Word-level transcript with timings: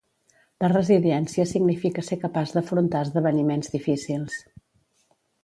La 0.63 0.69
resiliència 0.71 1.45
significa 1.51 2.05
ser 2.07 2.17
capaç 2.23 2.55
d'afrontar 2.57 3.03
esdeveniments 3.09 3.71
difícils 3.77 4.41